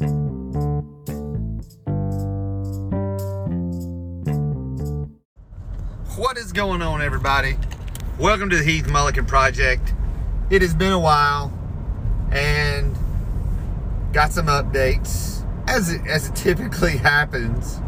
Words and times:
What 0.00 0.08
is 6.38 6.52
going 6.54 6.80
on, 6.80 7.02
everybody? 7.02 7.58
Welcome 8.18 8.48
to 8.48 8.56
the 8.56 8.64
Heath 8.64 8.86
Mullican 8.86 9.28
Project. 9.28 9.92
It 10.48 10.62
has 10.62 10.72
been 10.72 10.92
a 10.92 10.98
while, 10.98 11.52
and 12.32 12.96
got 14.14 14.32
some 14.32 14.46
updates 14.46 15.46
as 15.68 15.92
it, 15.92 16.06
as 16.06 16.30
it 16.30 16.34
typically 16.34 16.96
happens. 16.96 17.82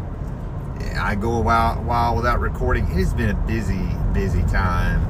I 0.95 1.15
go 1.15 1.31
a 1.31 1.41
while, 1.41 1.77
while 1.83 2.15
without 2.15 2.39
recording. 2.39 2.83
It 2.83 2.97
has 2.97 3.15
been 3.15 3.31
a 3.31 3.47
busy, 3.47 3.89
busy 4.13 4.43
time, 4.43 5.01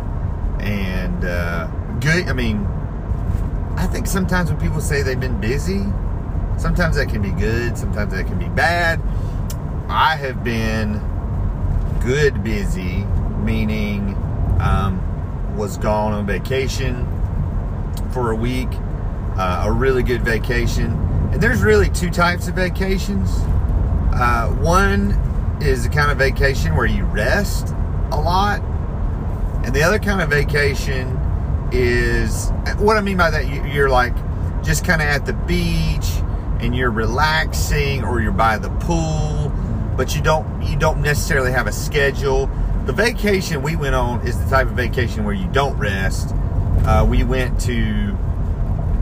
and 0.61 1.25
uh, 1.25 1.67
good. 1.99 2.29
I 2.29 2.33
mean, 2.33 2.65
I 3.75 3.87
think 3.87 4.07
sometimes 4.07 4.49
when 4.49 4.61
people 4.61 4.79
say 4.79 5.01
they've 5.01 5.19
been 5.19 5.41
busy, 5.41 5.83
sometimes 6.57 6.95
that 6.95 7.09
can 7.09 7.21
be 7.21 7.31
good, 7.31 7.77
sometimes 7.77 8.13
that 8.13 8.25
can 8.25 8.39
be 8.39 8.49
bad. 8.49 9.01
I 9.89 10.15
have 10.15 10.43
been 10.43 11.01
good 12.01 12.43
busy, 12.43 13.03
meaning 13.43 14.15
um, 14.59 15.55
was 15.55 15.77
gone 15.77 16.13
on 16.13 16.25
vacation 16.25 17.05
for 18.11 18.31
a 18.31 18.35
week, 18.35 18.69
uh, 19.37 19.65
a 19.65 19.71
really 19.71 20.03
good 20.03 20.23
vacation. 20.23 20.91
And 21.31 21.41
there's 21.41 21.61
really 21.61 21.89
two 21.89 22.09
types 22.09 22.47
of 22.47 22.55
vacations. 22.55 23.29
Uh, 24.13 24.49
one 24.59 25.11
is 25.61 25.83
the 25.83 25.89
kind 25.89 26.11
of 26.11 26.17
vacation 26.17 26.75
where 26.75 26.85
you 26.85 27.05
rest 27.05 27.69
a 28.11 28.19
lot, 28.19 28.61
and 29.65 29.73
the 29.73 29.81
other 29.81 29.99
kind 29.99 30.21
of 30.21 30.29
vacation 30.29 31.19
is 31.71 32.51
what 32.77 32.97
I 32.97 33.01
mean 33.01 33.17
by 33.17 33.31
that. 33.31 33.47
You're 33.47 33.89
like 33.89 34.13
just 34.63 34.85
kind 34.85 35.01
of 35.01 35.07
at 35.07 35.25
the 35.25 35.33
beach 35.33 36.22
and 36.63 36.75
you're 36.75 36.91
relaxing, 36.91 38.03
or 38.03 38.21
you're 38.21 38.31
by 38.31 38.57
the 38.57 38.69
pool, 38.69 39.51
but 39.95 40.15
you 40.15 40.21
don't 40.21 40.61
you 40.63 40.77
don't 40.77 41.01
necessarily 41.01 41.51
have 41.51 41.67
a 41.67 41.71
schedule. 41.71 42.49
The 42.85 42.93
vacation 42.93 43.61
we 43.61 43.75
went 43.75 43.95
on 43.95 44.25
is 44.27 44.41
the 44.41 44.49
type 44.49 44.67
of 44.67 44.73
vacation 44.73 45.23
where 45.23 45.35
you 45.35 45.47
don't 45.47 45.77
rest. 45.77 46.33
Uh, 46.85 47.05
we 47.07 47.23
went 47.23 47.59
to 47.61 48.17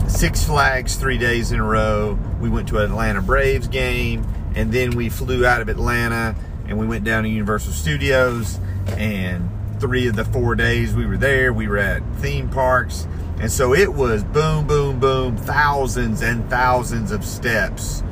Six 0.07 0.43
Flags 0.43 0.95
three 0.95 1.17
days 1.17 1.51
in 1.51 1.59
a 1.59 1.63
row. 1.63 2.17
We 2.39 2.49
went 2.49 2.67
to 2.69 2.77
an 2.79 2.91
Atlanta 2.91 3.21
Braves 3.21 3.67
game, 3.67 4.25
and 4.55 4.71
then 4.71 4.91
we 4.91 5.09
flew 5.09 5.45
out 5.45 5.61
of 5.61 5.69
Atlanta 5.69 6.35
and 6.67 6.79
we 6.79 6.87
went 6.87 7.03
down 7.03 7.23
to 7.23 7.29
Universal 7.29 7.73
Studios. 7.73 8.59
And 8.87 9.49
three 9.79 10.07
of 10.07 10.15
the 10.15 10.23
four 10.23 10.55
days 10.55 10.95
we 10.95 11.05
were 11.05 11.17
there, 11.17 11.51
we 11.51 11.67
were 11.67 11.77
at 11.77 12.01
theme 12.17 12.49
parks. 12.49 13.07
And 13.41 13.51
so 13.51 13.73
it 13.73 13.91
was 13.91 14.23
boom, 14.23 14.67
boom, 14.67 14.99
boom, 14.99 15.35
thousands 15.35 16.21
and 16.21 16.47
thousands 16.47 17.11
of 17.11 17.25
steps, 17.25 18.03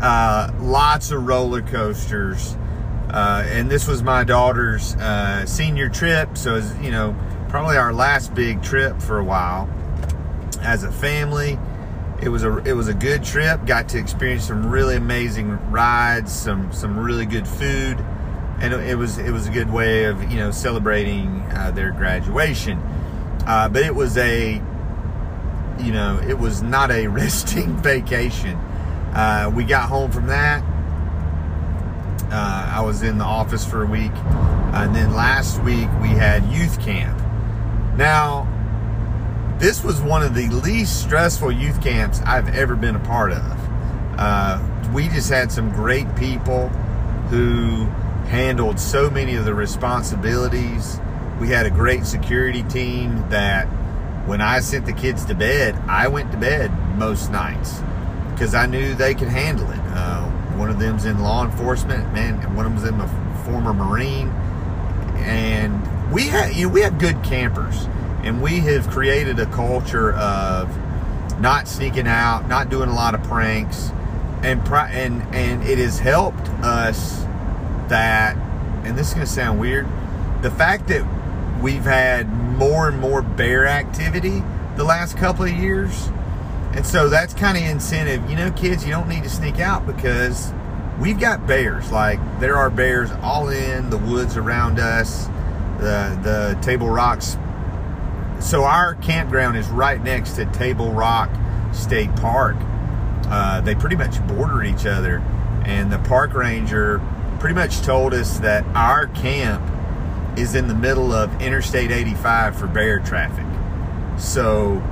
uh, 0.00 0.52
lots 0.58 1.12
of 1.12 1.24
roller 1.24 1.62
coasters. 1.62 2.56
Uh, 3.08 3.46
and 3.46 3.70
this 3.70 3.86
was 3.86 4.02
my 4.02 4.24
daughter's 4.24 4.96
uh, 4.96 5.46
senior 5.46 5.88
trip, 5.88 6.36
so 6.36 6.56
it's 6.56 6.74
you 6.78 6.90
know 6.90 7.14
probably 7.48 7.76
our 7.76 7.92
last 7.92 8.34
big 8.34 8.64
trip 8.64 9.00
for 9.00 9.20
a 9.20 9.24
while 9.24 9.70
as 10.62 10.82
a 10.82 10.90
family. 10.90 11.56
It 12.20 12.30
was 12.30 12.42
a 12.42 12.56
it 12.64 12.72
was 12.72 12.88
a 12.88 12.94
good 12.94 13.22
trip. 13.22 13.64
Got 13.66 13.88
to 13.90 13.98
experience 13.98 14.48
some 14.48 14.68
really 14.68 14.96
amazing 14.96 15.52
rides, 15.70 16.32
some 16.32 16.72
some 16.72 16.98
really 16.98 17.26
good 17.26 17.46
food, 17.46 18.00
and 18.60 18.74
it 18.74 18.98
was 18.98 19.18
it 19.18 19.30
was 19.30 19.46
a 19.46 19.52
good 19.52 19.72
way 19.72 20.06
of 20.06 20.20
you 20.32 20.36
know 20.36 20.50
celebrating 20.50 21.42
uh, 21.52 21.70
their 21.72 21.92
graduation. 21.92 22.82
Uh, 23.46 23.68
but 23.68 23.82
it 23.82 23.94
was 23.94 24.16
a 24.16 24.62
you 25.80 25.92
know 25.92 26.20
it 26.26 26.38
was 26.38 26.62
not 26.62 26.90
a 26.90 27.06
resting 27.20 27.76
vacation. 27.78 28.56
Uh, 29.14 29.50
we 29.54 29.64
got 29.64 29.88
home 29.88 30.10
from 30.10 30.26
that. 30.26 30.62
Uh, 32.32 32.72
I 32.74 32.80
was 32.80 33.02
in 33.02 33.18
the 33.18 33.24
office 33.24 33.64
for 33.64 33.82
a 33.82 33.86
week, 33.86 34.14
and 34.72 34.94
then 34.94 35.14
last 35.14 35.62
week 35.62 35.88
we 36.00 36.08
had 36.08 36.44
youth 36.46 36.80
camp. 36.80 37.18
Now 37.96 38.48
this 39.58 39.84
was 39.84 40.00
one 40.00 40.22
of 40.22 40.34
the 40.34 40.48
least 40.48 41.00
stressful 41.00 41.52
youth 41.52 41.80
camps 41.82 42.20
I've 42.26 42.54
ever 42.54 42.74
been 42.74 42.96
a 42.96 43.00
part 43.00 43.32
of. 43.32 43.64
Uh, 44.18 44.60
we 44.92 45.08
just 45.08 45.30
had 45.30 45.50
some 45.50 45.70
great 45.70 46.12
people 46.16 46.68
who 47.30 47.86
handled 48.26 48.80
so 48.80 49.08
many 49.10 49.36
of 49.36 49.44
the 49.44 49.54
responsibilities. 49.54 50.98
We 51.40 51.48
had 51.48 51.66
a 51.66 51.70
great 51.70 52.06
security 52.06 52.62
team 52.64 53.28
that 53.30 53.66
when 54.26 54.40
I 54.40 54.60
sent 54.60 54.86
the 54.86 54.92
kids 54.92 55.24
to 55.26 55.34
bed, 55.34 55.74
I 55.88 56.08
went 56.08 56.32
to 56.32 56.38
bed 56.38 56.70
most 56.96 57.30
nights 57.30 57.80
because 58.30 58.54
I 58.54 58.66
knew 58.66 58.94
they 58.94 59.14
could 59.14 59.28
handle 59.28 59.70
it. 59.70 59.80
Uh, 59.94 60.30
one 60.56 60.70
of 60.70 60.78
them's 60.78 61.04
in 61.04 61.20
law 61.20 61.44
enforcement, 61.44 62.12
man, 62.12 62.40
and 62.40 62.56
one 62.56 62.66
of 62.66 62.72
them's 62.80 62.88
in 62.88 63.00
a 63.00 63.44
former 63.44 63.74
Marine. 63.74 64.28
And 65.18 66.12
we 66.12 66.28
had, 66.28 66.54
you 66.54 66.68
know, 66.68 66.72
we 66.72 66.80
had 66.80 66.98
good 66.98 67.22
campers 67.22 67.86
and 68.24 68.40
we 68.40 68.60
have 68.60 68.88
created 68.88 69.38
a 69.38 69.46
culture 69.46 70.14
of 70.14 70.68
not 71.40 71.68
sneaking 71.68 72.06
out, 72.06 72.48
not 72.48 72.70
doing 72.70 72.88
a 72.88 72.94
lot 72.94 73.14
of 73.14 73.22
pranks, 73.24 73.90
and 74.42 74.66
and 74.66 75.34
and 75.34 75.62
it 75.64 75.78
has 75.78 75.98
helped 75.98 76.48
us 76.62 77.22
that. 77.88 78.36
And 78.84 78.98
this 78.98 79.08
is 79.08 79.14
going 79.14 79.26
to 79.26 79.32
sound 79.32 79.60
weird. 79.60 79.86
The 80.42 80.50
fact 80.50 80.88
that 80.88 81.04
we've 81.60 81.84
had 81.84 82.28
more 82.32 82.88
and 82.88 83.00
more 83.00 83.22
bear 83.22 83.66
activity 83.66 84.42
the 84.76 84.84
last 84.84 85.16
couple 85.16 85.44
of 85.44 85.52
years, 85.52 86.08
and 86.72 86.84
so 86.84 87.08
that's 87.08 87.34
kind 87.34 87.56
of 87.56 87.64
incentive. 87.64 88.28
You 88.28 88.36
know, 88.36 88.50
kids, 88.52 88.84
you 88.84 88.90
don't 88.90 89.08
need 89.08 89.22
to 89.22 89.30
sneak 89.30 89.60
out 89.60 89.86
because 89.86 90.52
we've 91.00 91.18
got 91.18 91.46
bears. 91.46 91.90
Like 91.90 92.18
there 92.40 92.56
are 92.56 92.70
bears 92.70 93.10
all 93.22 93.48
in 93.48 93.90
the 93.90 93.98
woods 93.98 94.36
around 94.36 94.78
us. 94.78 95.26
The 95.78 96.18
the 96.22 96.58
Table 96.62 96.88
Rocks 96.88 97.36
so 98.44 98.64
our 98.64 98.94
campground 98.96 99.56
is 99.56 99.68
right 99.68 100.02
next 100.02 100.32
to 100.32 100.44
Table 100.44 100.92
Rock 100.92 101.30
State 101.72 102.14
Park. 102.16 102.56
Uh, 103.26 103.62
they 103.62 103.74
pretty 103.74 103.96
much 103.96 104.24
border 104.26 104.62
each 104.62 104.84
other, 104.84 105.18
and 105.64 105.90
the 105.90 105.98
park 106.00 106.34
ranger 106.34 107.00
pretty 107.40 107.54
much 107.54 107.80
told 107.80 108.12
us 108.12 108.38
that 108.40 108.64
our 108.74 109.06
camp 109.08 109.62
is 110.36 110.54
in 110.54 110.68
the 110.68 110.74
middle 110.74 111.12
of 111.12 111.40
Interstate 111.40 111.90
85 111.90 112.56
for 112.56 112.66
bear 112.66 112.98
traffic. 113.00 113.46
So, 114.18 114.82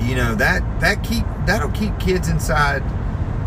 you 0.00 0.16
know 0.16 0.34
that 0.34 0.62
that 0.80 1.04
keep 1.04 1.24
that'll 1.46 1.70
keep 1.70 1.98
kids 2.00 2.28
inside 2.28 2.82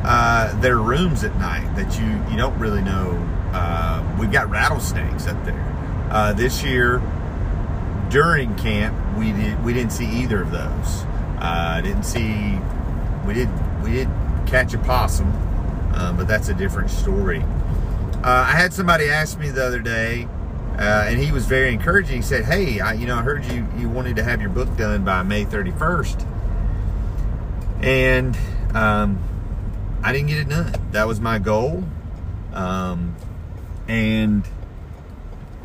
uh, 0.04 0.60
their 0.62 0.78
rooms 0.78 1.24
at 1.24 1.36
night. 1.38 1.74
That 1.76 2.00
you 2.00 2.32
you 2.32 2.38
don't 2.38 2.58
really 2.60 2.82
know. 2.82 3.12
Uh, 3.54 4.18
we've 4.20 4.32
got 4.32 4.50
rattlesnakes 4.50 5.28
up 5.28 5.44
there. 5.46 5.64
Uh, 6.10 6.34
this 6.34 6.64
year, 6.64 7.02
during 8.10 8.56
camp, 8.56 8.96
we 9.18 9.32
did 9.32 9.64
we 9.64 9.74
didn't 9.74 9.92
see 9.92 10.08
either 10.08 10.42
of 10.42 10.52
those. 10.52 11.04
Uh, 11.40 11.82
didn't 11.82 12.04
see 12.04 12.58
we 13.26 13.34
did 13.34 13.50
we 13.84 13.92
did 13.92 14.10
catch 14.46 14.74
a 14.74 14.78
possum, 14.80 15.32
uh, 15.94 16.14
but 16.14 16.28
that's 16.28 16.50
a 16.50 16.54
different 16.54 16.90
story. 16.90 17.42
Uh, 18.24 18.46
I 18.48 18.52
had 18.52 18.74
somebody 18.74 19.10
ask 19.10 19.38
me 19.38 19.50
the 19.50 19.66
other 19.66 19.80
day, 19.80 20.28
uh, 20.78 21.06
and 21.08 21.20
he 21.20 21.32
was 21.32 21.46
very 21.46 21.74
encouraging. 21.74 22.18
He 22.18 22.22
said, 22.22 22.46
"Hey, 22.46 22.80
I, 22.80 22.94
you 22.94 23.08
know, 23.08 23.18
I 23.18 23.22
heard 23.22 23.46
you 23.46 23.68
you 23.78 23.90
wanted 23.90 24.16
to 24.18 24.24
have 24.24 24.42
your 24.42 24.50
book 24.50 24.76
done 24.78 25.04
by 25.04 25.24
May 25.24 25.46
31st, 25.46 26.26
and 27.82 28.38
um, 28.74 29.20
I 30.04 30.12
didn't 30.12 30.28
get 30.28 30.40
it 30.40 30.50
done. 30.50 30.74
That 30.92 31.08
was 31.08 31.20
my 31.20 31.40
goal, 31.40 31.84
um, 32.54 33.16
and." 33.88 34.48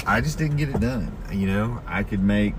I 0.06 0.20
just 0.20 0.38
didn't 0.38 0.56
get 0.56 0.70
it 0.70 0.80
done. 0.80 1.12
You 1.30 1.46
know, 1.46 1.82
I 1.86 2.02
could 2.02 2.22
make, 2.22 2.54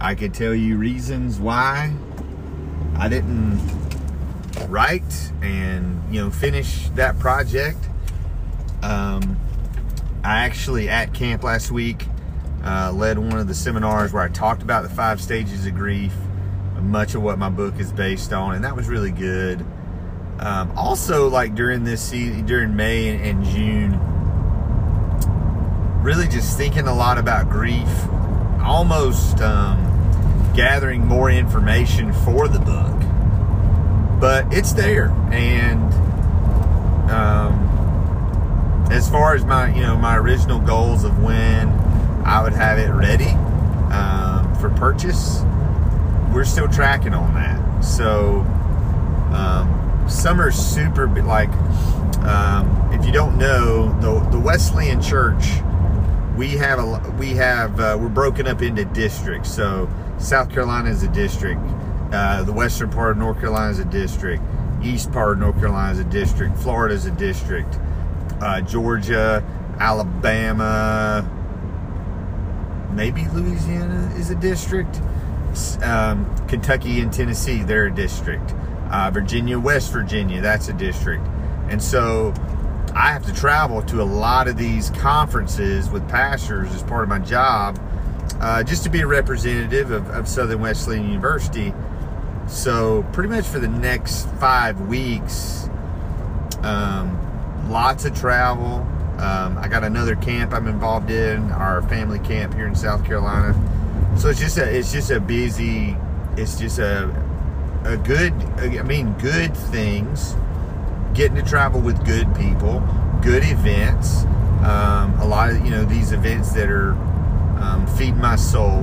I 0.00 0.14
could 0.14 0.32
tell 0.32 0.54
you 0.54 0.76
reasons 0.76 1.40
why 1.40 1.92
I 2.96 3.08
didn't 3.08 3.60
write 4.68 5.32
and, 5.42 6.02
you 6.10 6.20
know, 6.22 6.30
finish 6.30 6.88
that 6.90 7.18
project. 7.18 7.78
Um, 8.82 9.36
I 10.24 10.46
actually, 10.46 10.88
at 10.88 11.12
camp 11.12 11.42
last 11.42 11.70
week, 11.70 12.06
uh, 12.64 12.90
led 12.92 13.18
one 13.18 13.38
of 13.38 13.46
the 13.46 13.54
seminars 13.54 14.10
where 14.10 14.22
I 14.22 14.28
talked 14.28 14.62
about 14.62 14.82
the 14.82 14.88
five 14.88 15.20
stages 15.20 15.66
of 15.66 15.74
grief, 15.74 16.14
much 16.80 17.14
of 17.14 17.22
what 17.22 17.38
my 17.38 17.50
book 17.50 17.78
is 17.78 17.92
based 17.92 18.32
on, 18.32 18.54
and 18.54 18.64
that 18.64 18.74
was 18.74 18.88
really 18.88 19.10
good. 19.10 19.64
Um, 20.38 20.72
also, 20.76 21.28
like 21.28 21.54
during 21.54 21.84
this 21.84 22.00
season, 22.02 22.46
during 22.46 22.74
May 22.74 23.08
and, 23.08 23.44
June, 23.44 24.00
really 26.02 26.26
just 26.26 26.56
thinking 26.56 26.88
a 26.88 26.94
lot 26.94 27.18
about 27.18 27.50
grief, 27.50 27.88
almost 28.62 29.42
um, 29.42 29.78
gathering 30.56 31.06
more 31.06 31.30
information 31.30 32.14
for 32.14 32.48
the 32.48 32.60
book. 32.60 32.98
But 34.20 34.50
it's 34.54 34.72
there, 34.72 35.10
and 35.30 35.92
um, 37.10 37.43
far 39.14 39.32
as 39.32 39.44
my 39.44 39.72
you 39.72 39.80
know 39.80 39.96
my 39.96 40.16
original 40.18 40.58
goals 40.58 41.04
of 41.04 41.22
when 41.22 41.68
I 42.26 42.42
would 42.42 42.52
have 42.52 42.80
it 42.80 42.90
ready 42.90 43.30
um, 43.94 44.52
for 44.56 44.70
purchase, 44.70 45.40
we're 46.34 46.44
still 46.44 46.66
tracking 46.66 47.14
on 47.14 47.32
that. 47.34 47.84
So 47.84 48.40
um, 49.32 50.04
summer's 50.08 50.56
super 50.56 51.06
like. 51.22 51.52
Um, 52.24 52.90
if 52.92 53.06
you 53.06 53.12
don't 53.12 53.38
know, 53.38 53.96
the 54.00 54.18
the 54.30 54.40
Wesleyan 54.40 55.00
Church, 55.00 55.44
we 56.36 56.56
have 56.56 56.80
a 56.80 57.14
we 57.16 57.34
have 57.34 57.78
uh, 57.78 57.96
we're 58.00 58.08
broken 58.08 58.48
up 58.48 58.62
into 58.62 58.84
districts. 58.84 59.54
So 59.54 59.88
South 60.18 60.50
Carolina 60.50 60.90
is 60.90 61.04
a 61.04 61.08
district. 61.08 61.60
Uh, 62.12 62.42
the 62.42 62.52
western 62.52 62.90
part 62.90 63.12
of 63.12 63.18
North 63.18 63.38
Carolina 63.38 63.70
is 63.70 63.78
a 63.78 63.84
district. 63.84 64.42
East 64.82 65.12
part 65.12 65.34
of 65.34 65.38
North 65.38 65.58
Carolina 65.58 65.92
is 65.92 66.00
a 66.00 66.04
district. 66.04 66.58
Florida 66.58 66.96
is 66.96 67.06
a 67.06 67.12
district. 67.12 67.78
Uh, 68.40 68.60
Georgia, 68.60 69.42
Alabama, 69.78 71.28
maybe 72.92 73.26
Louisiana 73.28 74.12
is 74.16 74.30
a 74.30 74.34
district. 74.34 75.00
Um, 75.82 76.46
Kentucky 76.48 77.00
and 77.00 77.12
Tennessee, 77.12 77.62
they're 77.62 77.86
a 77.86 77.94
district. 77.94 78.54
Uh, 78.90 79.10
Virginia, 79.12 79.58
West 79.58 79.92
Virginia, 79.92 80.40
that's 80.40 80.68
a 80.68 80.72
district. 80.72 81.26
And 81.68 81.82
so 81.82 82.34
I 82.94 83.12
have 83.12 83.24
to 83.26 83.32
travel 83.32 83.82
to 83.82 84.02
a 84.02 84.04
lot 84.04 84.46
of 84.46 84.56
these 84.56 84.90
conferences 84.90 85.90
with 85.90 86.08
pastors 86.08 86.72
as 86.74 86.82
part 86.82 87.02
of 87.02 87.08
my 87.08 87.18
job, 87.18 87.78
uh, 88.40 88.62
just 88.62 88.84
to 88.84 88.90
be 88.90 89.00
a 89.00 89.06
representative 89.06 89.90
of, 89.90 90.08
of 90.10 90.28
Southern 90.28 90.60
Wesleyan 90.60 91.08
University. 91.08 91.72
So 92.46 93.04
pretty 93.12 93.30
much 93.30 93.46
for 93.46 93.58
the 93.58 93.68
next 93.68 94.28
five 94.38 94.80
weeks, 94.82 95.68
lots 97.74 98.04
of 98.04 98.16
travel. 98.16 98.86
Um, 99.18 99.58
I 99.58 99.66
got 99.66 99.82
another 99.82 100.14
camp 100.14 100.52
I'm 100.52 100.68
involved 100.68 101.10
in, 101.10 101.50
our 101.50 101.82
family 101.82 102.20
camp 102.20 102.54
here 102.54 102.68
in 102.68 102.74
South 102.76 103.04
Carolina. 103.04 103.52
So 104.16 104.28
it's 104.28 104.38
just 104.38 104.56
a, 104.58 104.76
it's 104.76 104.92
just 104.92 105.10
a 105.10 105.18
busy, 105.18 105.96
it's 106.36 106.56
just 106.56 106.78
a, 106.78 107.10
a 107.84 107.96
good, 107.96 108.32
I 108.58 108.82
mean, 108.82 109.12
good 109.14 109.56
things. 109.56 110.36
Getting 111.14 111.36
to 111.36 111.42
travel 111.42 111.80
with 111.80 112.04
good 112.06 112.32
people, 112.36 112.80
good 113.20 113.42
events. 113.44 114.22
Um, 114.64 115.18
a 115.20 115.26
lot 115.26 115.50
of 115.50 115.64
you 115.64 115.70
know 115.70 115.84
these 115.84 116.12
events 116.12 116.52
that 116.52 116.70
are 116.70 116.92
um, 117.60 117.86
feed 117.98 118.16
my 118.16 118.36
soul. 118.36 118.82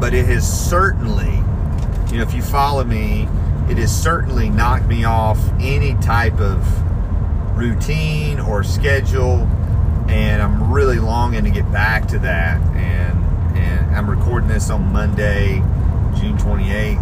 But 0.00 0.14
it 0.14 0.26
has 0.26 0.46
certainly, 0.70 1.36
you 2.10 2.18
know, 2.18 2.22
if 2.22 2.34
you 2.34 2.42
follow 2.42 2.84
me, 2.84 3.28
it 3.68 3.78
has 3.78 3.94
certainly 3.94 4.48
knocked 4.48 4.86
me 4.86 5.04
off 5.04 5.38
any 5.60 5.94
type 5.96 6.40
of 6.40 6.64
routine 7.58 8.38
or 8.38 8.62
schedule, 8.62 9.46
and 10.08 10.40
I'm 10.40 10.72
really 10.72 10.98
longing 10.98 11.44
to 11.44 11.50
get 11.50 11.70
back 11.72 12.06
to 12.08 12.18
that. 12.20 12.60
And 12.76 13.18
and 13.56 13.96
I'm 13.96 14.08
recording 14.08 14.48
this 14.48 14.70
on 14.70 14.92
Monday, 14.92 15.56
June 16.18 16.38
28th, 16.38 16.98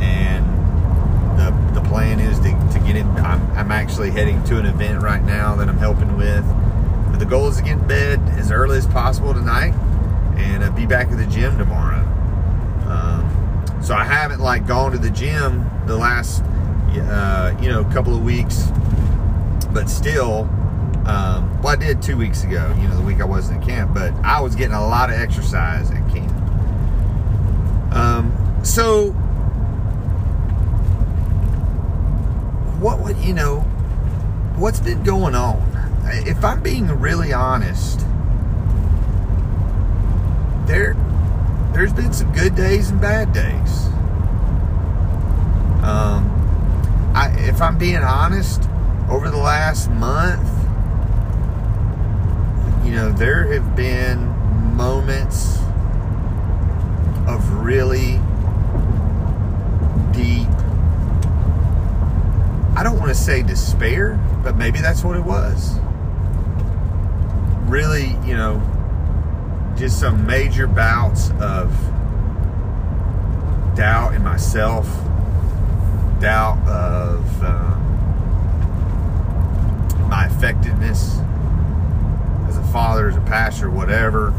and 0.00 1.38
the 1.38 1.80
the 1.80 1.88
plan 1.88 2.18
is 2.18 2.38
to, 2.40 2.50
to 2.72 2.84
get 2.84 2.96
in. 2.96 3.06
I'm, 3.18 3.48
I'm 3.52 3.70
actually 3.70 4.10
heading 4.10 4.42
to 4.44 4.58
an 4.58 4.66
event 4.66 5.02
right 5.02 5.22
now 5.22 5.54
that 5.56 5.68
I'm 5.68 5.78
helping 5.78 6.16
with. 6.16 6.44
But 7.10 7.18
the 7.18 7.26
goal 7.26 7.48
is 7.48 7.58
to 7.58 7.62
get 7.62 7.78
in 7.78 7.86
bed 7.86 8.20
as 8.38 8.50
early 8.50 8.76
as 8.76 8.86
possible 8.86 9.32
tonight 9.32 9.72
and 10.36 10.64
uh, 10.64 10.70
be 10.70 10.86
back 10.86 11.08
at 11.08 11.16
the 11.16 11.26
gym 11.26 11.58
tomorrow. 11.58 12.00
Um, 12.88 13.82
so 13.82 13.94
I 13.94 14.04
haven't 14.04 14.40
like 14.40 14.66
gone 14.66 14.92
to 14.92 14.98
the 14.98 15.10
gym 15.10 15.70
the 15.86 15.96
last 15.96 16.42
uh, 16.42 17.56
you 17.60 17.68
know 17.68 17.84
couple 17.84 18.14
of 18.16 18.24
weeks 18.24 18.68
but 19.72 19.88
still, 19.88 20.48
um, 21.06 21.60
well, 21.62 21.72
I 21.72 21.76
did 21.76 22.02
two 22.02 22.16
weeks 22.16 22.44
ago, 22.44 22.74
you 22.80 22.88
know, 22.88 22.96
the 22.96 23.02
week 23.02 23.20
I 23.20 23.24
wasn't 23.24 23.62
in 23.62 23.68
camp, 23.68 23.94
but 23.94 24.12
I 24.24 24.40
was 24.40 24.54
getting 24.54 24.74
a 24.74 24.86
lot 24.86 25.10
of 25.10 25.16
exercise 25.16 25.90
at 25.90 26.08
camp. 26.12 26.32
Um, 27.92 28.60
so, 28.62 29.10
what 32.80 33.00
would, 33.00 33.16
you 33.18 33.34
know, 33.34 33.60
what's 34.56 34.80
been 34.80 35.02
going 35.02 35.34
on? 35.34 35.66
If 36.04 36.44
I'm 36.44 36.62
being 36.62 36.86
really 36.88 37.32
honest, 37.32 38.00
there, 40.66 40.94
there's 41.72 41.92
been 41.92 42.12
some 42.12 42.32
good 42.32 42.54
days 42.54 42.90
and 42.90 43.00
bad 43.00 43.32
days. 43.32 43.86
Um, 45.82 47.12
I, 47.14 47.34
if 47.38 47.60
I'm 47.60 47.78
being 47.78 47.96
honest, 47.96 48.69
over 49.10 49.28
the 49.28 49.36
last 49.36 49.90
month, 49.90 50.48
you 52.84 52.92
know, 52.92 53.10
there 53.10 53.52
have 53.52 53.74
been 53.74 54.24
moments 54.76 55.58
of 57.26 57.50
really 57.54 58.20
deep, 60.12 60.48
I 62.76 62.82
don't 62.84 62.98
want 62.98 63.08
to 63.08 63.14
say 63.14 63.42
despair, 63.42 64.14
but 64.44 64.56
maybe 64.56 64.80
that's 64.80 65.02
what 65.02 65.16
it 65.16 65.24
was. 65.24 65.78
Really, 67.68 68.16
you 68.24 68.36
know, 68.36 68.62
just 69.76 69.98
some 69.98 70.24
major 70.24 70.68
bouts 70.68 71.30
of 71.40 71.72
doubt 73.74 74.14
in 74.14 74.22
myself, 74.22 74.86
doubt 76.20 76.58
of. 76.68 77.42
Um, 77.42 77.89
my 80.10 80.26
effectiveness 80.26 81.18
as 82.48 82.58
a 82.58 82.64
father, 82.72 83.08
as 83.08 83.16
a 83.16 83.20
pastor, 83.20 83.70
whatever. 83.70 84.34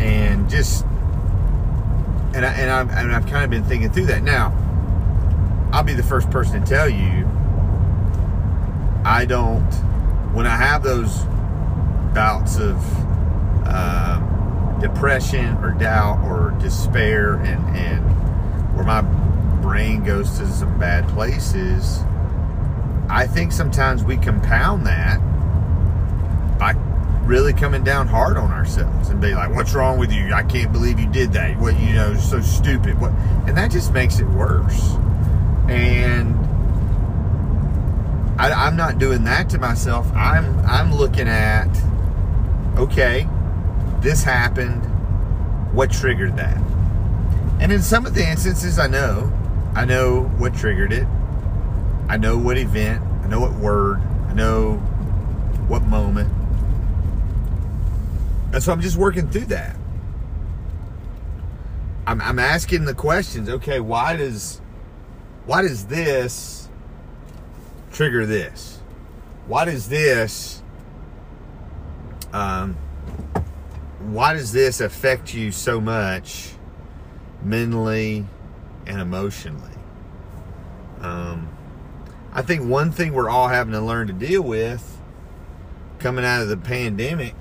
And 0.00 0.48
just, 0.48 0.84
and, 2.34 2.44
I, 2.44 2.52
and, 2.54 2.70
I've, 2.70 2.90
and 2.90 3.12
I've 3.12 3.26
kind 3.26 3.44
of 3.44 3.50
been 3.50 3.64
thinking 3.64 3.92
through 3.92 4.06
that. 4.06 4.22
Now, 4.22 4.52
I'll 5.70 5.84
be 5.84 5.92
the 5.92 6.02
first 6.02 6.30
person 6.30 6.62
to 6.62 6.66
tell 6.66 6.88
you, 6.88 7.28
I 9.04 9.26
don't, 9.28 9.70
when 10.32 10.46
I 10.46 10.56
have 10.56 10.82
those 10.82 11.24
bouts 12.14 12.56
of 12.56 12.82
uh, 13.66 14.18
depression 14.80 15.56
or 15.58 15.72
doubt 15.72 16.24
or 16.24 16.56
despair 16.58 17.34
and, 17.34 17.76
and 17.76 18.02
where 18.74 18.84
my 18.84 19.02
brain 19.60 20.04
goes 20.04 20.38
to 20.38 20.46
some 20.46 20.78
bad 20.78 21.06
places, 21.08 22.02
I 23.14 23.28
think 23.28 23.52
sometimes 23.52 24.02
we 24.02 24.16
compound 24.16 24.88
that 24.88 25.18
by 26.58 26.72
really 27.22 27.52
coming 27.52 27.84
down 27.84 28.08
hard 28.08 28.36
on 28.36 28.50
ourselves 28.50 29.08
and 29.08 29.20
be 29.20 29.32
like, 29.34 29.54
"What's 29.54 29.72
wrong 29.72 29.98
with 29.98 30.12
you? 30.12 30.34
I 30.34 30.42
can't 30.42 30.72
believe 30.72 30.98
you 30.98 31.06
did 31.06 31.32
that. 31.34 31.56
What 31.60 31.78
you 31.78 31.94
know, 31.94 32.14
so 32.16 32.40
stupid." 32.40 33.00
What, 33.00 33.12
and 33.46 33.56
that 33.56 33.70
just 33.70 33.92
makes 33.92 34.18
it 34.18 34.26
worse. 34.26 34.96
And 35.68 36.34
I, 38.36 38.50
I'm 38.50 38.74
not 38.74 38.98
doing 38.98 39.22
that 39.24 39.48
to 39.50 39.58
myself. 39.58 40.10
I'm 40.12 40.58
I'm 40.66 40.92
looking 40.92 41.28
at, 41.28 41.68
okay, 42.76 43.28
this 44.00 44.24
happened. 44.24 44.82
What 45.72 45.92
triggered 45.92 46.36
that? 46.36 46.56
And 47.60 47.70
in 47.70 47.80
some 47.80 48.06
of 48.06 48.14
the 48.14 48.28
instances, 48.28 48.80
I 48.80 48.88
know, 48.88 49.32
I 49.76 49.84
know 49.84 50.22
what 50.38 50.52
triggered 50.54 50.92
it. 50.92 51.06
I 52.06 52.18
know 52.18 52.36
what 52.36 52.58
event, 52.58 53.02
know 53.34 53.40
what 53.40 53.54
word, 53.54 54.00
I 54.28 54.32
know 54.34 54.76
what 55.66 55.82
moment. 55.82 56.32
And 58.52 58.62
so 58.62 58.70
I'm 58.70 58.80
just 58.80 58.96
working 58.96 59.28
through 59.28 59.46
that. 59.46 59.74
I'm, 62.06 62.20
I'm 62.20 62.38
asking 62.38 62.84
the 62.84 62.94
questions, 62.94 63.48
okay, 63.48 63.80
why 63.80 64.16
does 64.16 64.60
why 65.46 65.62
does 65.62 65.86
this 65.86 66.68
trigger 67.90 68.24
this? 68.24 68.78
Why 69.48 69.64
does 69.64 69.88
this 69.88 70.62
um, 72.32 72.74
why 73.98 74.34
does 74.34 74.52
this 74.52 74.80
affect 74.80 75.34
you 75.34 75.50
so 75.50 75.80
much 75.80 76.52
mentally 77.42 78.26
and 78.86 79.00
emotionally? 79.00 79.74
Um, 81.00 81.53
I 82.34 82.42
think 82.42 82.68
one 82.68 82.90
thing 82.90 83.12
we're 83.12 83.30
all 83.30 83.46
having 83.46 83.72
to 83.74 83.80
learn 83.80 84.08
to 84.08 84.12
deal 84.12 84.42
with 84.42 85.00
coming 86.00 86.24
out 86.24 86.42
of 86.42 86.48
the 86.48 86.56
pandemic 86.56 87.36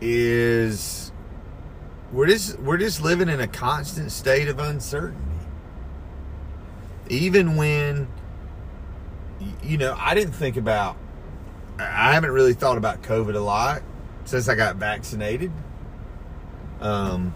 is 0.00 1.10
we're 2.12 2.28
just 2.28 2.58
we're 2.60 2.78
just 2.78 3.02
living 3.02 3.28
in 3.28 3.40
a 3.40 3.48
constant 3.48 4.12
state 4.12 4.48
of 4.48 4.60
uncertainty. 4.60 5.20
Even 7.08 7.56
when 7.56 8.08
you 9.64 9.76
know, 9.76 9.96
I 9.98 10.14
didn't 10.14 10.32
think 10.32 10.56
about 10.56 10.96
I 11.80 12.12
haven't 12.12 12.30
really 12.30 12.54
thought 12.54 12.78
about 12.78 13.02
COVID 13.02 13.34
a 13.34 13.40
lot 13.40 13.82
since 14.24 14.48
I 14.48 14.54
got 14.54 14.76
vaccinated. 14.76 15.50
Um, 16.80 17.34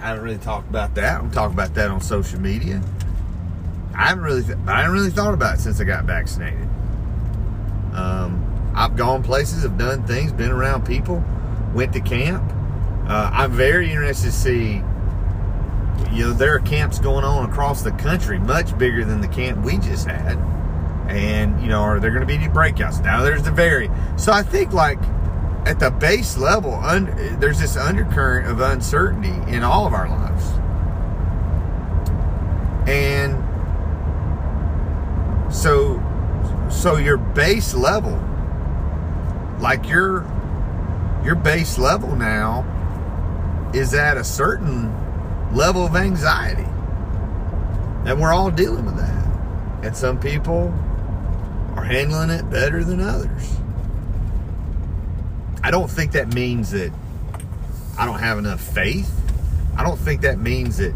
I 0.00 0.08
haven't 0.08 0.24
really 0.24 0.38
talked 0.38 0.68
about 0.68 0.94
that. 0.96 1.20
I'm 1.20 1.30
talking 1.30 1.54
about 1.54 1.74
that 1.74 1.90
on 1.90 2.02
social 2.02 2.40
media. 2.40 2.82
I 3.96 4.08
haven't 4.08 4.24
really, 4.24 4.42
th- 4.42 4.58
I 4.66 4.82
haven't 4.82 4.92
really 4.92 5.10
thought 5.10 5.34
about 5.34 5.56
it 5.56 5.60
since 5.60 5.80
I 5.80 5.84
got 5.84 6.04
vaccinated. 6.04 6.68
Um, 7.94 8.72
I've 8.74 8.96
gone 8.96 9.22
places, 9.22 9.64
I've 9.64 9.78
done 9.78 10.06
things, 10.06 10.32
been 10.32 10.50
around 10.50 10.84
people, 10.84 11.22
went 11.74 11.92
to 11.92 12.00
camp. 12.00 12.52
Uh, 13.08 13.30
I'm 13.32 13.52
very 13.52 13.90
interested 13.90 14.26
to 14.26 14.32
see 14.32 14.82
you 16.12 16.24
know, 16.24 16.32
there 16.32 16.54
are 16.54 16.60
camps 16.60 16.98
going 16.98 17.24
on 17.24 17.48
across 17.48 17.82
the 17.82 17.90
country, 17.92 18.38
much 18.38 18.76
bigger 18.78 19.04
than 19.04 19.20
the 19.20 19.28
camp 19.28 19.64
we 19.64 19.78
just 19.78 20.06
had. 20.06 20.38
And, 21.08 21.60
you 21.60 21.68
know, 21.68 21.82
are 21.82 22.00
there 22.00 22.10
going 22.10 22.22
to 22.22 22.26
be 22.26 22.34
any 22.34 22.48
breakouts? 22.48 23.02
Now 23.02 23.22
there's 23.22 23.42
the 23.42 23.50
very. 23.50 23.90
So 24.16 24.32
I 24.32 24.42
think, 24.42 24.72
like, 24.72 24.98
at 25.66 25.78
the 25.80 25.90
base 25.90 26.36
level, 26.36 26.74
un, 26.74 27.38
there's 27.40 27.60
this 27.60 27.76
undercurrent 27.76 28.48
of 28.48 28.60
uncertainty 28.60 29.52
in 29.52 29.62
all 29.62 29.86
of 29.86 29.92
our 29.92 30.08
lives. 30.08 30.44
And 32.88 33.43
so, 35.54 36.02
so 36.68 36.96
your 36.96 37.16
base 37.16 37.74
level, 37.74 38.20
like 39.60 39.88
your, 39.88 40.26
your 41.24 41.36
base 41.36 41.78
level 41.78 42.16
now 42.16 42.70
is 43.72 43.94
at 43.94 44.16
a 44.16 44.24
certain 44.24 44.92
level 45.54 45.86
of 45.86 45.94
anxiety. 45.94 46.66
And 48.04 48.20
we're 48.20 48.32
all 48.32 48.50
dealing 48.50 48.84
with 48.84 48.96
that. 48.96 49.26
And 49.84 49.96
some 49.96 50.18
people 50.18 50.74
are 51.76 51.84
handling 51.84 52.30
it 52.30 52.50
better 52.50 52.82
than 52.82 53.00
others. 53.00 53.56
I 55.62 55.70
don't 55.70 55.90
think 55.90 56.12
that 56.12 56.34
means 56.34 56.72
that 56.72 56.92
I 57.96 58.06
don't 58.06 58.18
have 58.18 58.38
enough 58.38 58.60
faith. 58.60 59.10
I 59.76 59.84
don't 59.84 59.98
think 59.98 60.22
that 60.22 60.38
means 60.38 60.78
that 60.78 60.94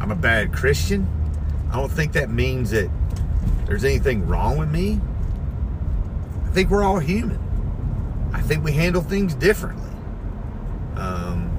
I'm 0.00 0.10
a 0.10 0.16
bad 0.16 0.52
Christian. 0.52 1.08
I 1.72 1.76
don't 1.76 1.90
think 1.90 2.12
that 2.12 2.30
means 2.30 2.70
that 2.72 2.90
there's 3.70 3.84
anything 3.84 4.26
wrong 4.26 4.58
with 4.58 4.68
me. 4.68 5.00
I 6.44 6.50
think 6.50 6.70
we're 6.70 6.82
all 6.82 6.98
human. 6.98 7.38
I 8.34 8.40
think 8.40 8.64
we 8.64 8.72
handle 8.72 9.00
things 9.00 9.32
differently. 9.36 9.92
Um, 10.96 11.56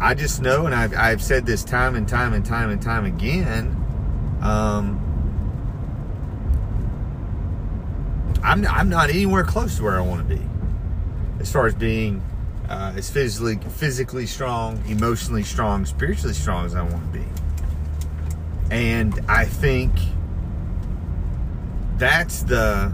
I 0.00 0.14
just 0.14 0.42
know, 0.42 0.66
and 0.66 0.74
I've, 0.74 0.92
I've 0.96 1.22
said 1.22 1.46
this 1.46 1.62
time 1.62 1.94
and 1.94 2.08
time 2.08 2.32
and 2.32 2.44
time 2.44 2.70
and 2.70 2.82
time 2.82 3.04
again. 3.04 3.68
Um, 4.42 4.98
I'm, 8.42 8.66
I'm 8.66 8.88
not 8.88 9.10
anywhere 9.10 9.44
close 9.44 9.76
to 9.76 9.84
where 9.84 9.96
I 9.96 10.00
want 10.00 10.28
to 10.28 10.34
be 10.34 10.42
as 11.38 11.52
far 11.52 11.68
as 11.68 11.74
being 11.76 12.20
uh, 12.68 12.94
as 12.96 13.08
physically 13.08 13.58
physically 13.70 14.26
strong, 14.26 14.82
emotionally 14.88 15.44
strong, 15.44 15.86
spiritually 15.86 16.34
strong 16.34 16.66
as 16.66 16.74
I 16.74 16.82
want 16.82 17.12
to 17.12 17.18
be. 17.20 17.24
And 18.72 19.20
I 19.28 19.44
think 19.44 19.92
that's 22.00 22.42
the 22.42 22.92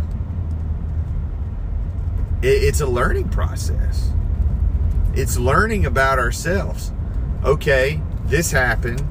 it, 2.43 2.65
it's 2.65 2.83
a 2.83 2.87
learning 2.87 3.31
process. 3.31 4.11
It's 5.15 5.39
learning 5.39 5.87
about 5.87 6.19
ourselves 6.19 6.93
okay, 7.47 8.01
this 8.25 8.51
happened. 8.51 9.07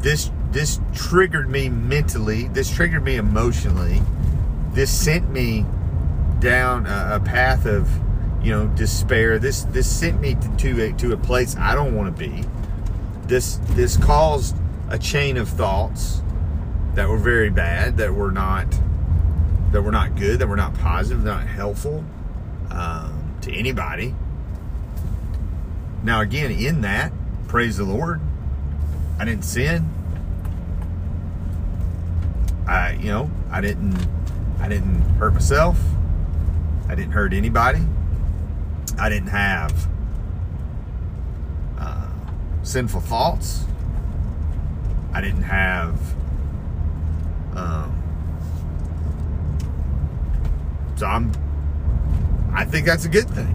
This 0.00 0.30
this 0.50 0.80
triggered 0.94 1.48
me 1.48 1.68
mentally. 1.68 2.48
This 2.48 2.70
triggered 2.70 3.04
me 3.04 3.16
emotionally. 3.16 4.02
This 4.72 4.90
sent 4.90 5.30
me 5.30 5.64
down 6.40 6.86
a, 6.86 7.16
a 7.16 7.20
path 7.20 7.66
of, 7.66 7.88
you 8.42 8.52
know, 8.52 8.66
despair. 8.68 9.38
This 9.38 9.64
this 9.64 9.88
sent 9.88 10.20
me 10.20 10.34
to, 10.34 10.56
to 10.56 10.82
a, 10.84 10.92
to 10.94 11.12
a 11.12 11.16
place 11.16 11.56
I 11.56 11.74
don't 11.74 11.94
want 11.94 12.14
to 12.14 12.28
be. 12.28 12.44
This 13.26 13.58
this 13.70 13.96
caused 13.96 14.56
a 14.88 14.98
chain 14.98 15.36
of 15.36 15.48
thoughts 15.48 16.22
that 16.94 17.08
were 17.08 17.18
very 17.18 17.50
bad, 17.50 17.96
that 17.98 18.14
were 18.14 18.30
not 18.30 18.66
that 19.72 19.82
were 19.82 19.92
not 19.92 20.16
good, 20.16 20.38
that 20.38 20.46
were 20.46 20.56
not 20.56 20.74
positive, 20.74 21.24
not 21.24 21.46
helpful 21.46 22.04
um, 22.70 23.36
to 23.42 23.52
anybody. 23.52 24.14
Now, 26.02 26.20
again, 26.20 26.50
in 26.52 26.82
that, 26.82 27.12
praise 27.48 27.76
the 27.76 27.84
Lord. 27.84 28.20
I 29.18 29.24
didn't 29.24 29.44
sin. 29.44 29.90
I, 32.66 32.92
you 32.92 33.10
know, 33.10 33.30
I 33.50 33.60
didn't, 33.60 33.96
I 34.60 34.68
didn't 34.68 35.00
hurt 35.18 35.34
myself. 35.34 35.80
I 36.88 36.94
didn't 36.94 37.12
hurt 37.12 37.32
anybody. 37.32 37.80
I 38.98 39.08
didn't 39.08 39.28
have 39.28 39.88
uh, 41.78 42.08
sinful 42.62 43.00
thoughts. 43.00 43.64
I 45.12 45.20
didn't 45.20 45.42
have 45.42 45.98
um, 47.54 48.02
so 50.96 51.06
I'm 51.06 51.32
I 52.54 52.64
think 52.64 52.86
that's 52.86 53.04
a 53.04 53.08
good 53.10 53.28
thing. 53.28 53.52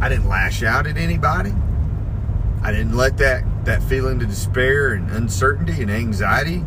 I 0.00 0.08
didn't 0.08 0.28
lash 0.28 0.62
out 0.62 0.86
at 0.86 0.96
anybody. 0.96 1.52
I 2.62 2.70
didn't 2.70 2.96
let 2.96 3.18
that 3.18 3.44
that 3.64 3.82
feeling 3.82 4.22
of 4.22 4.28
despair 4.28 4.94
and 4.94 5.10
uncertainty 5.10 5.82
and 5.82 5.90
anxiety 5.90 6.64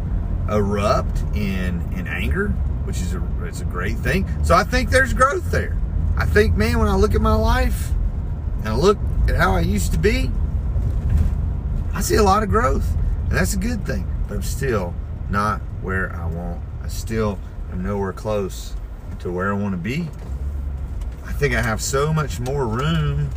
erupt 0.49 1.19
in 1.33 1.81
in 1.95 2.07
anger, 2.07 2.49
which 2.83 3.01
is 3.01 3.13
a 3.13 3.23
it's 3.43 3.61
a 3.61 3.65
great 3.65 3.97
thing. 3.97 4.27
So 4.43 4.53
I 4.53 4.63
think 4.63 4.89
there's 4.89 5.13
growth 5.13 5.49
there. 5.49 5.77
I 6.17 6.25
think, 6.25 6.55
man, 6.55 6.79
when 6.79 6.87
I 6.87 6.95
look 6.95 7.15
at 7.15 7.21
my 7.21 7.35
life 7.35 7.91
and 8.59 8.69
I 8.69 8.75
look 8.75 8.97
at 9.27 9.35
how 9.35 9.53
I 9.53 9.61
used 9.61 9.91
to 9.93 9.99
be, 9.99 10.31
I 11.93 12.01
see 12.01 12.15
a 12.15 12.23
lot 12.23 12.43
of 12.43 12.49
growth, 12.49 12.89
and 13.29 13.31
that's 13.31 13.53
a 13.53 13.57
good 13.57 13.85
thing. 13.85 14.09
But 14.27 14.35
I'm 14.35 14.43
still 14.43 14.93
not 15.29 15.61
where 15.81 16.13
I 16.15 16.25
want. 16.25 16.61
I 16.83 16.87
still 16.87 17.39
am 17.71 17.83
nowhere 17.83 18.13
close 18.13 18.75
to 19.19 19.31
where 19.31 19.51
I 19.51 19.55
want 19.55 19.73
to 19.73 19.77
be. 19.77 20.09
I 21.25 21.31
think 21.33 21.53
I 21.53 21.61
have 21.61 21.81
so 21.81 22.13
much 22.13 22.39
more 22.39 22.67
room 22.67 23.29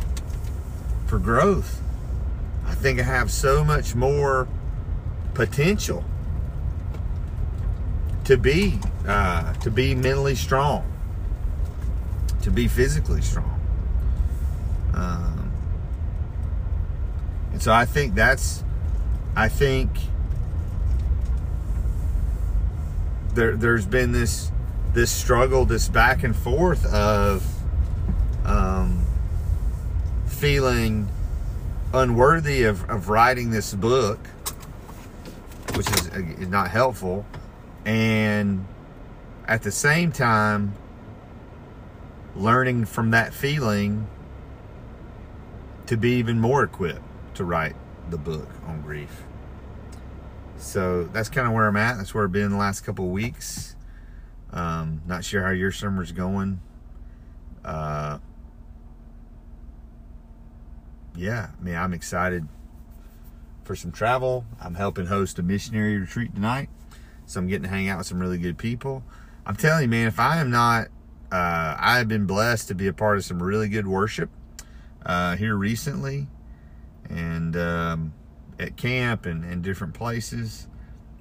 for 1.07 1.19
growth. 1.19 1.81
I 2.65 2.75
think 2.75 2.99
I 2.99 3.03
have 3.03 3.31
so 3.31 3.63
much 3.63 3.95
more 3.95 4.47
potential 5.33 6.03
to 8.25 8.37
be 8.37 8.79
uh, 9.07 9.53
to 9.53 9.71
be 9.71 9.95
mentally 9.95 10.35
strong, 10.35 10.85
to 12.43 12.51
be 12.51 12.67
physically 12.67 13.21
strong. 13.21 13.59
Um, 14.93 15.51
and 17.51 17.61
so 17.61 17.73
I 17.73 17.85
think 17.85 18.13
that's 18.13 18.63
I 19.35 19.49
think 19.49 19.89
there 23.33 23.55
there's 23.55 23.85
been 23.85 24.11
this 24.11 24.51
this 24.93 25.11
struggle, 25.11 25.65
this 25.65 25.87
back 25.87 26.23
and 26.23 26.35
forth 26.35 26.85
of 26.87 27.45
um, 28.45 29.05
feeling 30.27 31.07
unworthy 31.93 32.63
of, 32.63 32.89
of 32.89 33.09
writing 33.09 33.51
this 33.51 33.73
book, 33.73 34.19
which 35.75 35.89
is, 35.91 36.07
is 36.07 36.47
not 36.47 36.69
helpful, 36.69 37.25
and 37.85 38.65
at 39.47 39.63
the 39.63 39.71
same 39.71 40.11
time, 40.11 40.73
learning 42.35 42.85
from 42.85 43.11
that 43.11 43.33
feeling 43.33 44.07
to 45.87 45.97
be 45.97 46.13
even 46.13 46.39
more 46.39 46.63
equipped 46.63 47.01
to 47.35 47.43
write 47.43 47.75
the 48.09 48.17
book 48.17 48.47
on 48.67 48.81
grief. 48.81 49.23
So 50.57 51.05
that's 51.05 51.29
kind 51.29 51.47
of 51.47 51.53
where 51.53 51.67
I'm 51.67 51.77
at. 51.77 51.97
That's 51.97 52.13
where 52.13 52.25
I've 52.25 52.31
been 52.31 52.51
the 52.51 52.57
last 52.57 52.81
couple 52.81 53.05
of 53.05 53.11
weeks. 53.11 53.75
Um, 54.51 55.01
not 55.05 55.23
sure 55.23 55.43
how 55.43 55.51
your 55.51 55.71
summer's 55.71 56.11
going. 56.11 56.61
Uh, 57.63 58.19
yeah, 61.15 61.49
I 61.59 61.63
mean, 61.63 61.75
I'm 61.75 61.93
excited 61.93 62.47
for 63.63 63.75
some 63.75 63.91
travel. 63.91 64.45
I'm 64.59 64.75
helping 64.75 65.05
host 65.05 65.37
a 65.37 65.43
missionary 65.43 65.97
retreat 65.97 66.33
tonight. 66.33 66.69
So 67.25 67.39
I'm 67.39 67.47
getting 67.47 67.63
to 67.63 67.69
hang 67.69 67.87
out 67.89 67.99
with 67.99 68.07
some 68.07 68.19
really 68.19 68.39
good 68.39 68.57
people. 68.57 69.03
I'm 69.45 69.55
telling 69.55 69.83
you, 69.83 69.87
man, 69.89 70.07
if 70.07 70.19
I 70.19 70.37
am 70.37 70.49
not, 70.49 70.87
uh, 71.31 71.75
I 71.77 71.97
have 71.97 72.07
been 72.07 72.25
blessed 72.25 72.69
to 72.69 72.75
be 72.75 72.87
a 72.87 72.93
part 72.93 73.17
of 73.17 73.25
some 73.25 73.41
really 73.41 73.69
good 73.69 73.85
worship 73.85 74.31
uh, 75.05 75.35
here 75.35 75.55
recently 75.55 76.27
and 77.07 77.55
um, 77.55 78.13
at 78.59 78.77
camp 78.77 79.27
and, 79.27 79.43
and 79.43 79.61
different 79.61 79.93
places. 79.93 80.67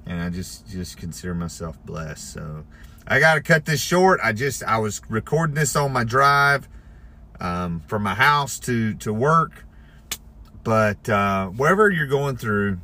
And 0.07 0.23
I 0.23 0.31
just, 0.31 0.67
just 0.69 0.97
consider 0.97 1.35
myself 1.35 1.77
blessed. 1.85 2.33
So 2.33 2.65
I 3.09 3.21
got 3.21 3.35
to 3.35 3.41
cut 3.41 3.65
this 3.65 3.81
short. 3.81 4.21
I 4.23 4.33
just, 4.33 4.63
I 4.63 4.79
was 4.79 5.01
recording 5.09 5.55
this 5.55 5.75
on 5.75 5.93
my 5.93 6.05
drive 6.05 6.69
um, 7.41 7.83
from 7.89 8.03
my 8.03 8.15
house 8.15 8.59
to, 8.61 8.95
to 8.95 9.13
work 9.13 9.65
but 10.69 11.09
uh, 11.09 11.47
wherever 11.47 11.89
you're 11.89 12.07
going 12.07 12.37
through, 12.37 12.79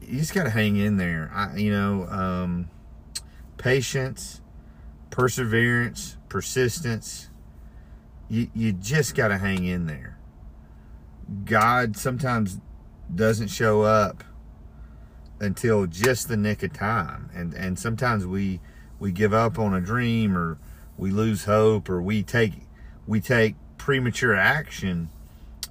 you 0.00 0.18
just 0.18 0.32
got 0.32 0.44
to 0.44 0.50
hang 0.50 0.76
in 0.76 0.96
there. 0.96 1.30
I, 1.34 1.56
you 1.56 1.70
know, 1.70 2.06
um, 2.06 2.70
patience, 3.58 4.40
perseverance, 5.10 6.16
persistence. 6.30 7.28
You, 8.30 8.48
you 8.54 8.72
just 8.72 9.14
got 9.14 9.28
to 9.28 9.36
hang 9.36 9.66
in 9.66 9.88
there. 9.88 10.18
God 11.44 11.98
sometimes 11.98 12.58
doesn't 13.14 13.48
show 13.48 13.82
up 13.82 14.24
until 15.38 15.86
just 15.86 16.28
the 16.28 16.36
nick 16.38 16.62
of 16.62 16.72
time. 16.72 17.28
And, 17.34 17.52
and 17.52 17.78
sometimes 17.78 18.24
we, 18.24 18.58
we 19.00 19.10
give 19.10 19.34
up 19.34 19.58
on 19.58 19.74
a 19.74 19.80
dream 19.80 20.36
or 20.36 20.58
we 20.96 21.10
lose 21.10 21.44
hope 21.44 21.90
or 21.90 22.00
we 22.00 22.22
take, 22.22 22.52
we 23.06 23.20
take 23.20 23.56
premature 23.78 24.36
action 24.36 25.08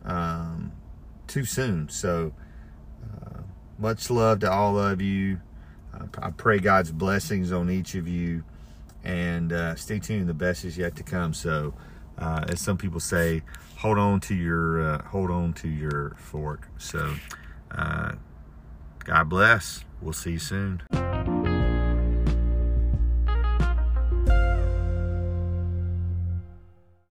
um, 0.04 0.74
too 1.28 1.46
soon. 1.46 1.88
So 1.88 2.34
uh, 3.04 3.42
much 3.78 4.10
love 4.10 4.40
to 4.42 4.52
all 4.52 4.78
of 4.78 5.02
you. 5.02 5.40
I 6.18 6.32
pray 6.32 6.60
God's 6.60 6.92
blessings 6.92 7.52
on 7.52 7.70
each 7.70 7.96
of 7.96 8.08
you, 8.08 8.44
and 9.04 9.52
uh, 9.52 9.76
stay 9.76 10.00
tuned. 10.00 10.28
The 10.28 10.34
best 10.34 10.66
is 10.66 10.78
yet 10.78 10.96
to 10.98 11.04
come. 11.04 11.34
So, 11.34 11.74
uh, 12.18 12.46
as 12.48 12.62
some 12.62 12.78
people 12.78 13.00
say, 13.00 13.42
hold 13.78 13.98
on 13.98 14.20
to 14.22 14.36
your 14.36 14.82
uh, 14.82 15.04
hold 15.04 15.32
on 15.32 15.54
to 15.54 15.68
your 15.68 16.16
fork. 16.18 16.68
So, 16.78 17.16
uh, 17.72 18.14
God 19.04 19.30
bless. 19.30 19.84
We'll 20.02 20.14
see 20.14 20.32
you 20.32 20.40
soon. 20.40 20.82